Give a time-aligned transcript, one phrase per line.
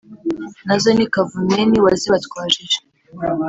[0.65, 2.77] Nazo ni Kavumenti wazibatwajije